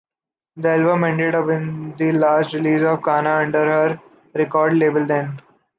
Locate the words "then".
5.05-5.39